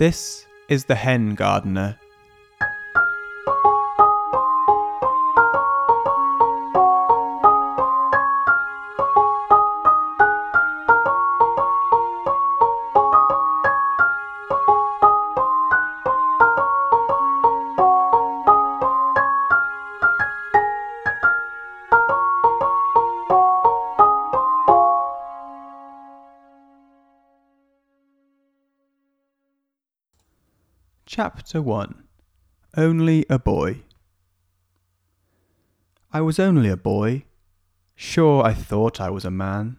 [0.00, 1.94] This is the Hen Gardener.
[31.12, 32.04] Chapter 1
[32.76, 33.82] Only a Boy.
[36.12, 37.24] I was only a boy.
[37.96, 39.78] Sure, I thought I was a man.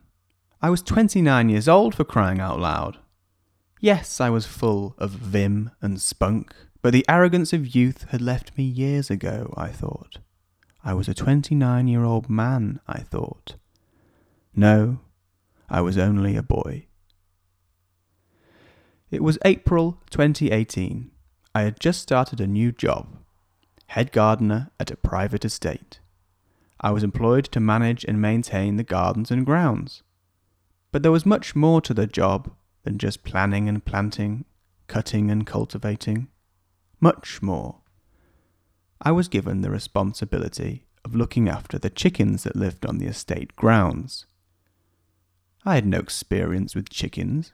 [0.61, 2.97] I was 29 years old for crying out loud.
[3.79, 8.57] Yes, I was full of vim and spunk, but the arrogance of youth had left
[8.57, 10.17] me years ago, I thought.
[10.83, 13.55] I was a 29 year old man, I thought.
[14.53, 14.99] No,
[15.69, 16.87] I was only a boy.
[19.09, 21.11] It was April 2018.
[21.53, 23.17] I had just started a new job
[23.87, 25.99] head gardener at a private estate.
[26.79, 30.01] I was employed to manage and maintain the gardens and grounds.
[30.93, 34.45] But there was much more to the job than just planning and planting,
[34.87, 36.29] cutting and cultivating.
[37.01, 37.81] Much more.
[39.01, 43.57] I was given the responsibility of looking after the chickens that lived on the estate
[43.57, 44.25] grounds.
[45.65, 47.51] I had no experience with chickens.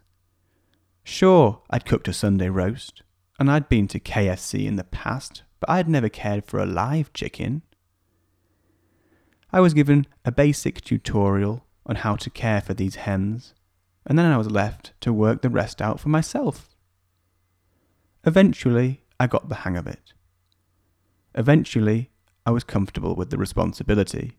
[1.04, 3.02] Sure, I'd cooked a Sunday roast,
[3.40, 7.14] and I'd been to KFC in the past, but I'd never cared for a live
[7.14, 7.62] chicken.
[9.52, 13.54] I was given a basic tutorial on how to care for these hens,
[14.06, 16.76] and then I was left to work the rest out for myself.
[18.26, 20.14] Eventually, I got the hang of it.
[21.34, 22.10] Eventually,
[22.46, 24.38] I was comfortable with the responsibility.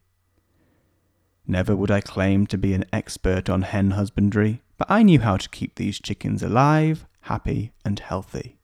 [1.46, 5.38] Never would I claim to be an expert on hen husbandry, but I knew how
[5.38, 8.58] to keep these chickens alive, happy, and healthy.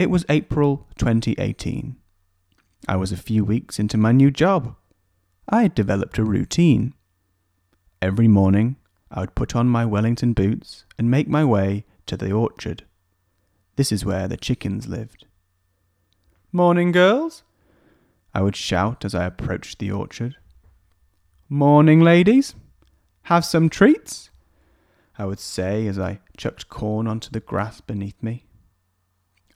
[0.00, 1.94] It was April 2018.
[2.88, 4.74] I was a few weeks into my new job.
[5.46, 6.94] I had developed a routine.
[8.00, 8.76] Every morning,
[9.10, 12.86] I would put on my Wellington boots and make my way to the orchard.
[13.76, 15.26] This is where the chickens lived.
[16.50, 17.42] Morning, girls!
[18.32, 20.36] I would shout as I approached the orchard.
[21.50, 22.54] Morning, ladies!
[23.24, 24.30] Have some treats!
[25.18, 28.46] I would say as I chucked corn onto the grass beneath me.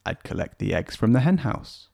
[0.07, 1.89] I'd collect the eggs from the henhouse,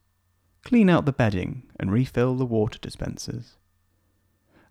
[0.64, 3.56] clean out the bedding, and refill the water dispensers.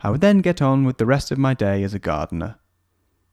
[0.01, 2.59] I would then get on with the rest of my day as a gardener.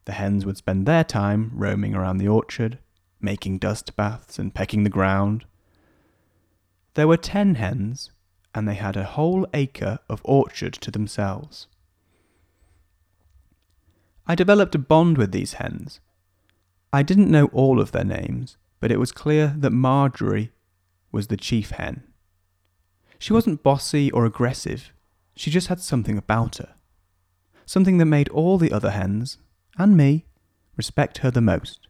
[0.04, 2.78] The hens would spend their time roaming around the orchard,
[3.20, 5.44] making dust baths and pecking the ground.
[6.94, 8.10] There were ten hens,
[8.54, 11.66] and they had a whole acre of orchard to themselves.
[14.26, 16.00] I developed a bond with these hens.
[16.92, 20.52] I didn't know all of their names, but it was clear that Marjorie
[21.12, 22.04] was the chief hen.
[23.18, 24.92] She wasn't bossy or aggressive,
[25.34, 26.74] she just had something about her.
[27.64, 29.38] Something that made all the other hens,
[29.78, 30.26] and me,
[30.76, 31.88] respect her the most.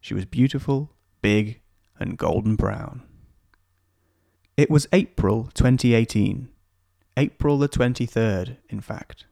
[0.00, 1.60] She was beautiful, big,
[1.98, 3.02] and golden brown.
[4.56, 6.48] It was April 2018.
[7.16, 9.26] April the 23rd, in fact.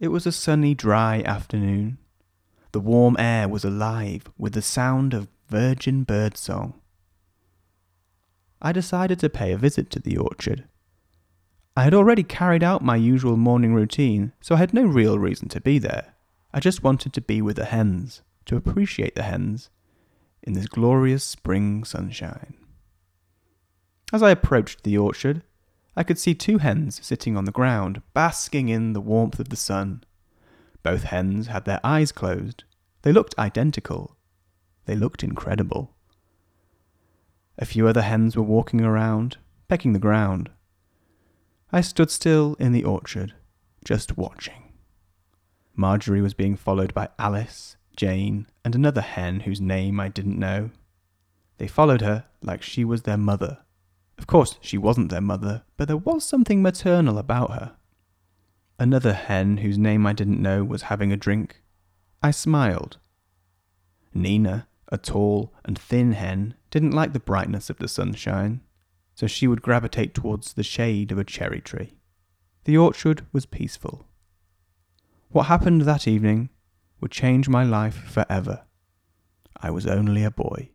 [0.00, 1.98] It was a sunny, dry afternoon.
[2.72, 6.74] The warm air was alive with the sound of virgin bird song.
[8.60, 10.64] I decided to pay a visit to the orchard.
[11.76, 15.48] I had already carried out my usual morning routine, so I had no real reason
[15.50, 16.14] to be there.
[16.52, 19.70] I just wanted to be with the hens, to appreciate the hens
[20.42, 22.54] in this glorious spring sunshine.
[24.12, 25.42] As I approached the orchard,
[25.96, 29.56] I could see two hens sitting on the ground, basking in the warmth of the
[29.56, 30.04] sun.
[30.82, 32.64] Both hens had their eyes closed.
[33.02, 34.16] They looked identical,
[34.88, 35.94] they looked incredible.
[37.58, 39.36] A few other hens were walking around,
[39.68, 40.48] pecking the ground.
[41.70, 43.34] I stood still in the orchard,
[43.84, 44.72] just watching.
[45.76, 50.70] Marjorie was being followed by Alice, Jane, and another hen whose name I didn't know.
[51.58, 53.58] They followed her like she was their mother.
[54.16, 57.76] Of course, she wasn't their mother, but there was something maternal about her.
[58.78, 61.60] Another hen whose name I didn't know was having a drink.
[62.22, 62.96] I smiled.
[64.14, 68.60] Nina, a tall and thin hen didn't like the brightness of the sunshine,
[69.14, 71.94] so she would gravitate towards the shade of a cherry tree.
[72.64, 74.06] The orchard was peaceful.
[75.30, 76.50] What happened that evening
[77.00, 78.64] would change my life forever.
[79.60, 80.70] I was only a boy.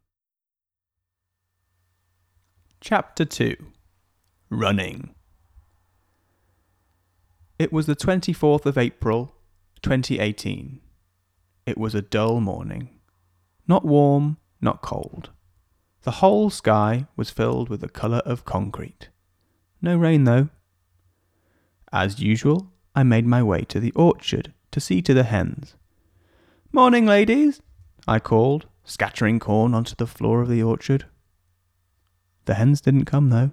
[2.81, 3.55] Chapter 2
[4.49, 5.15] Running
[7.57, 9.35] It was the 24th of April,
[9.81, 10.81] 2018.
[11.65, 12.92] It was a dull morning.
[13.67, 15.29] Not warm, not cold.
[16.03, 19.09] The whole sky was filled with the colour of concrete.
[19.81, 20.49] No rain, though.
[21.91, 25.75] As usual, I made my way to the orchard to see to the hens.
[26.71, 27.61] Morning, ladies,
[28.07, 31.05] I called, scattering corn onto the floor of the orchard.
[32.45, 33.51] The hens didn't come, though.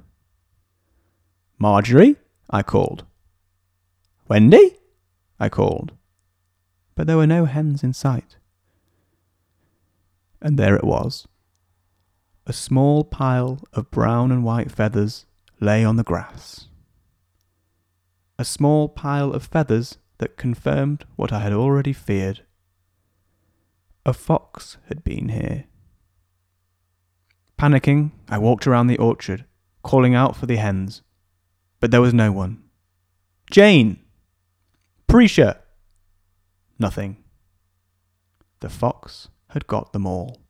[1.58, 2.16] Marjorie,
[2.48, 3.04] I called.
[4.26, 4.76] Wendy,
[5.38, 5.92] I called.
[6.96, 8.36] But there were no hens in sight.
[10.42, 11.26] And there it was.
[12.46, 15.26] A small pile of brown and white feathers
[15.60, 16.66] lay on the grass.
[18.38, 22.44] A small pile of feathers that confirmed what I had already feared.
[24.04, 25.64] A fox had been here.
[27.58, 29.44] Panicking, I walked around the orchard,
[29.82, 31.02] calling out for the hens,
[31.80, 32.62] but there was no one.
[33.50, 34.00] Jane!
[35.08, 35.58] Precia!
[36.78, 37.16] Nothing.
[38.60, 40.40] The fox had got them all.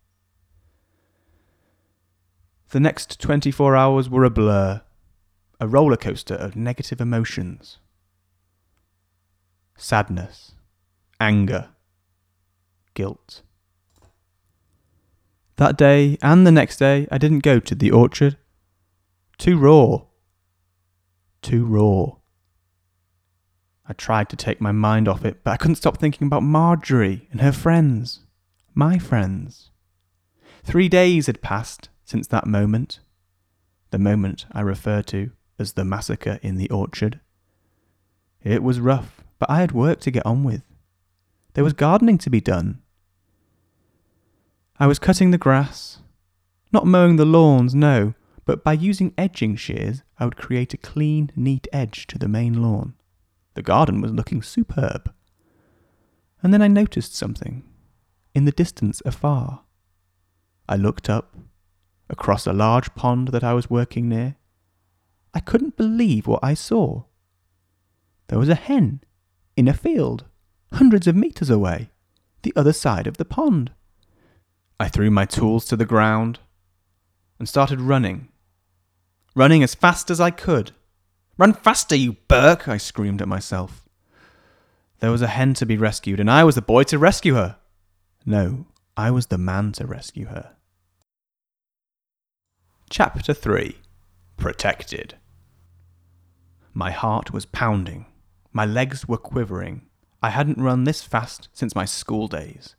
[2.71, 4.83] The next 24 hours were a blur,
[5.59, 7.79] a roller coaster of negative emotions
[9.77, 10.53] sadness,
[11.19, 11.71] anger,
[12.95, 13.43] guilt.
[15.57, 18.37] That day and the next day, I didn't go to the orchard.
[19.39, 20.03] Too raw.
[21.43, 22.17] Too raw.
[23.87, 27.27] I tried to take my mind off it, but I couldn't stop thinking about Marjorie
[27.31, 28.21] and her friends.
[28.75, 29.71] My friends.
[30.63, 33.01] Three days had passed since that moment.
[33.91, 37.21] The moment I refer to as the massacre in the orchard.
[38.43, 40.63] It was rough, but I had work to get on with.
[41.55, 42.81] There was gardening to be done.
[44.79, 45.99] I was cutting the grass,
[46.73, 48.15] not mowing the lawns, no,
[48.47, 52.63] but by using edging shears, I would create a clean, neat edge to the main
[52.63, 52.95] lawn.
[53.55, 55.13] The garden was looking superb.
[56.43, 57.65] And then I noticed something,
[58.35, 59.63] in the distance afar.
[60.69, 61.37] I looked up,
[62.09, 64.37] across a large pond that I was working near.
[65.33, 67.05] I couldn't believe what I saw.
[68.29, 69.01] There was a hen
[69.57, 70.25] in a field,
[70.73, 71.91] hundreds of meters away,
[72.43, 73.73] the other side of the pond.
[74.79, 76.41] I threw my tools to the ground
[77.39, 78.29] and started running.
[79.35, 80.73] Running as fast as I could.
[81.39, 82.69] Run faster, you Burke!
[82.69, 83.89] I screamed at myself.
[84.99, 87.57] There was a hen to be rescued, and I was the boy to rescue her.
[88.27, 90.57] No, I was the man to rescue her.
[92.91, 93.77] Chapter 3
[94.37, 95.17] Protected.
[96.75, 98.07] My heart was pounding.
[98.53, 99.83] My legs were quivering.
[100.23, 102.75] I hadn't run this fast since my school days.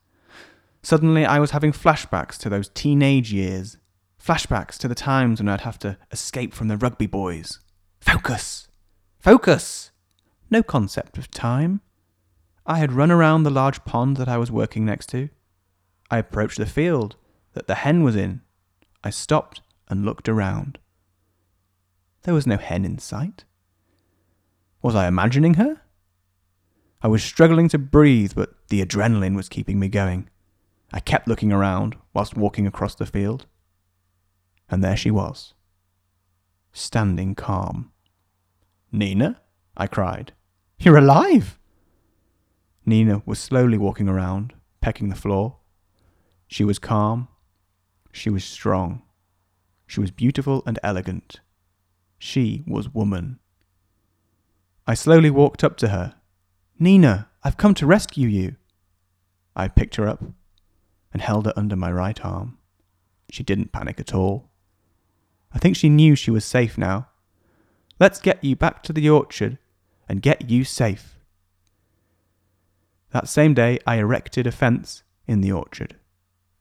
[0.84, 3.78] Suddenly, I was having flashbacks to those teenage years.
[4.24, 7.60] Flashbacks to the times when I'd have to escape from the rugby boys.
[8.00, 8.68] Focus!
[9.20, 9.92] Focus!
[10.50, 11.82] No concept of time.
[12.72, 15.28] I had run around the large pond that I was working next to.
[16.10, 17.18] I approached the field
[17.52, 18.40] that the hen was in.
[19.04, 19.60] I stopped
[19.90, 20.78] and looked around.
[22.22, 23.44] There was no hen in sight.
[24.82, 25.82] Was I imagining her?
[27.02, 30.30] I was struggling to breathe, but the adrenaline was keeping me going.
[30.94, 33.48] I kept looking around whilst walking across the field.
[34.70, 35.56] And there she was,
[36.72, 37.92] standing calm.
[38.94, 39.42] Nina?
[39.76, 40.32] I cried.
[40.80, 41.58] You're alive!
[42.86, 45.58] Nina was slowly walking around, pecking the floor.
[46.48, 47.28] She was calm.
[48.12, 49.04] She was strong.
[49.88, 51.40] She was beautiful and elegant.
[52.18, 53.40] She was woman.
[54.88, 56.16] I slowly walked up to her.
[56.80, 58.56] Nina, I've come to rescue you.
[59.56, 60.24] I picked her up
[61.14, 62.58] and held her under my right arm.
[63.30, 64.50] She didn't panic at all.
[65.54, 67.08] I think she knew she was safe now.
[68.00, 69.58] Let's get you back to the orchard
[70.10, 71.18] and get you safe.
[73.12, 75.96] That same day, I erected a fence in the orchard.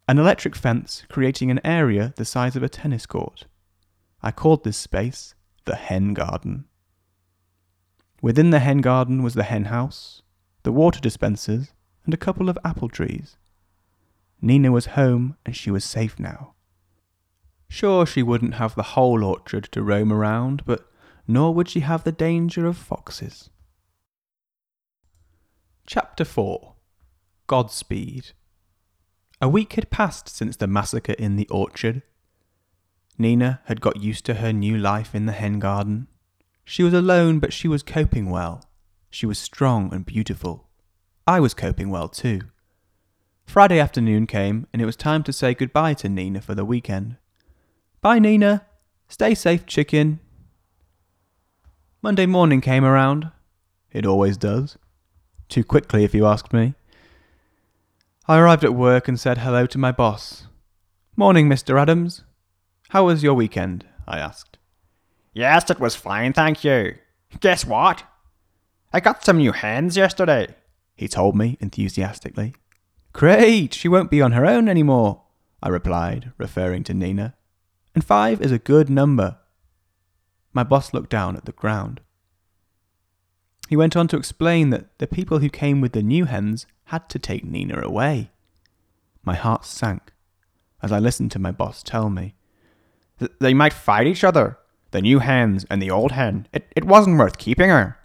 [0.08, 3.46] An electric fence creating an area the size of a tennis court.
[4.22, 6.64] I called this space the hen garden.
[8.20, 10.22] Within the hen garden was the hen house,
[10.64, 11.72] the water dispensers,
[12.04, 13.36] and a couple of apple trees.
[14.42, 16.54] Nina was home and she was safe now.
[17.68, 20.90] Sure, she wouldn't have the whole orchard to roam around, but
[21.28, 23.50] nor would she have the danger of foxes.
[25.92, 26.74] Chapter 4
[27.48, 28.30] Godspeed
[29.40, 32.02] A week had passed since the massacre in the orchard.
[33.18, 36.06] Nina had got used to her new life in the hen garden.
[36.64, 38.62] She was alone, but she was coping well.
[39.10, 40.68] She was strong and beautiful.
[41.26, 42.42] I was coping well too.
[43.44, 47.16] Friday afternoon came, and it was time to say goodbye to Nina for the weekend.
[48.00, 48.64] Bye, Nina.
[49.08, 50.20] Stay safe, chicken.
[52.00, 53.32] Monday morning came around.
[53.90, 54.78] It always does.
[55.50, 56.74] Too quickly, if you ask me.
[58.28, 60.46] I arrived at work and said hello to my boss.
[61.16, 61.78] Morning, Mr.
[61.78, 62.22] Adams.
[62.90, 63.84] How was your weekend?
[64.06, 64.58] I asked.
[65.34, 66.94] Yes, it was fine, thank you.
[67.40, 68.04] Guess what?
[68.92, 70.54] I got some new hens yesterday,
[70.94, 72.54] he told me enthusiastically.
[73.12, 75.22] Great, she won't be on her own anymore,
[75.60, 77.34] I replied, referring to Nina.
[77.92, 79.38] And five is a good number.
[80.52, 82.00] My boss looked down at the ground.
[83.70, 87.08] He went on to explain that the people who came with the new hens had
[87.08, 88.32] to take Nina away.
[89.22, 90.12] My heart sank
[90.82, 92.34] as I listened to my boss tell me.
[93.18, 94.58] That they might fight each other,
[94.90, 96.48] the new hens and the old hen.
[96.52, 97.96] It, it wasn't worth keeping her.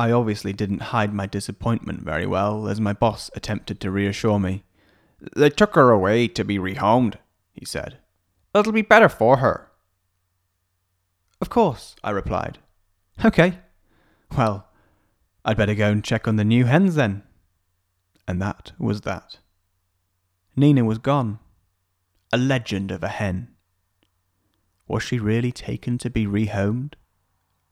[0.00, 4.64] I obviously didn't hide my disappointment very well as my boss attempted to reassure me.
[5.36, 7.14] They took her away to be rehomed,
[7.52, 7.98] he said.
[8.52, 9.70] It'll be better for her.
[11.40, 12.58] Of course, I replied.
[13.24, 13.60] Okay.
[14.36, 14.68] Well,
[15.44, 17.22] I'd better go and check on the new hens then.
[18.26, 19.38] And that was that.
[20.56, 21.38] Nina was gone.
[22.32, 23.48] A legend of a hen.
[24.88, 26.94] Was she really taken to be rehomed?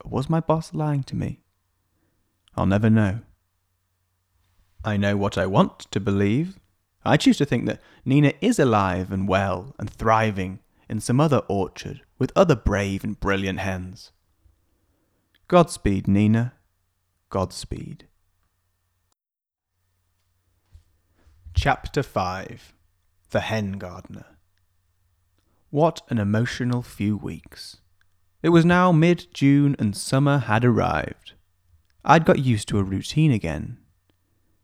[0.05, 1.43] Or was my boss lying to me?
[2.57, 3.21] I'll never know.
[4.85, 6.59] I know what I want to believe.
[7.05, 11.39] I choose to think that Nina is alive and well and thriving in some other
[11.49, 14.13] orchard with other brave and brilliant hens.
[15.47, 16.55] Godspeed, Nina.
[17.29, 18.09] Godspeed.
[21.53, 22.73] Chapter 5
[23.29, 24.39] The Hen Gardener.
[25.69, 27.77] What an emotional few weeks.
[28.43, 31.35] It was now mid June and summer had arrived.
[32.07, 33.77] I'd got used to a routine again.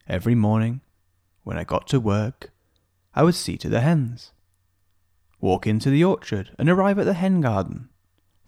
[0.09, 0.81] Every morning,
[1.45, 2.53] when I got to work,
[3.15, 4.33] I would see to the hens.
[5.43, 7.91] Walk into the orchard and arrive at the hen garden.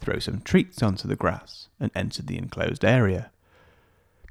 [0.03, 3.31] Throw some treats onto the grass and enter the enclosed area.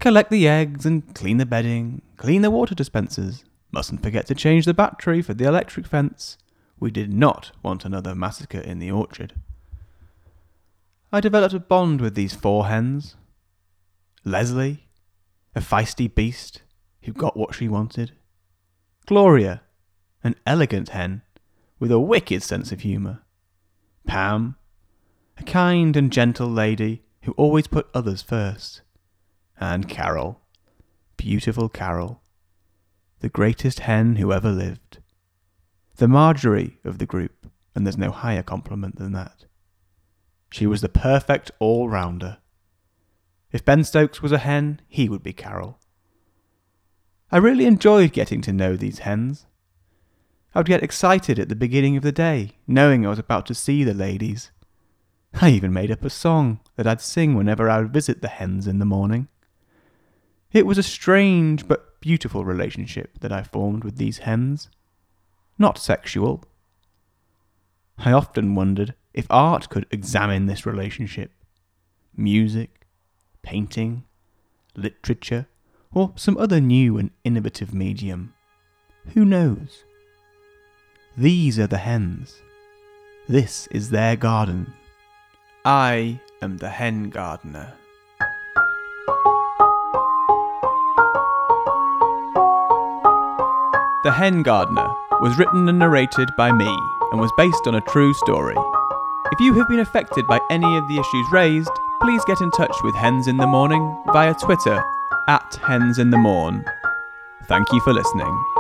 [0.01, 3.46] Collect the eggs and clean the bedding, clean the water dispensers.
[3.72, 6.38] Mustn't forget to change the battery for the electric fence.
[6.78, 9.34] We did not want another massacre in the orchard.
[11.10, 13.16] I developed a bond with these four hens,
[14.25, 14.90] Leslie,
[15.56, 16.63] a feisty beast
[17.04, 18.12] who got what she wanted.
[19.06, 19.62] Gloria,
[20.22, 21.22] an elegant hen
[21.80, 23.22] with a wicked sense of humour.
[24.06, 24.58] Pam,
[25.38, 28.82] a kind and gentle lady who always put others first.
[29.60, 30.42] And Carol,
[31.18, 32.22] beautiful Carol,
[33.20, 35.00] the greatest hen who ever lived.
[35.98, 37.46] The Marjorie of the group,
[37.76, 39.46] and there's no higher compliment than that.
[40.52, 42.40] She was the perfect all rounder.
[43.52, 45.80] If Ben Stokes was a hen, he would be Carol.
[47.32, 49.46] I really enjoyed getting to know these hens.
[50.54, 53.56] I would get excited at the beginning of the day, knowing I was about to
[53.56, 54.52] see the ladies.
[55.34, 58.68] I even made up a song that I'd sing whenever I would visit the hens
[58.68, 59.28] in the morning.
[60.52, 64.70] It was a strange but beautiful relationship that I formed with these hens.
[65.58, 66.44] Not sexual.
[67.98, 71.32] I often wondered if art could examine this relationship.
[72.16, 72.86] Music,
[73.42, 74.04] painting,
[74.76, 75.48] literature,
[75.94, 78.34] or some other new and innovative medium.
[79.14, 79.84] Who knows?
[81.18, 82.42] These are the hens.
[83.28, 84.74] This is their garden.
[85.63, 87.74] I am the hen gardener.
[94.03, 94.88] The Hen Gardener
[95.22, 96.65] was written and narrated by me
[97.12, 98.56] and was based on a true story.
[99.32, 101.70] If you have been affected by any of the issues raised,
[102.01, 104.84] please get in touch with Hens in the Morning via Twitter
[105.27, 106.65] at Hens in the Morn.
[107.48, 108.50] Thank you for listening.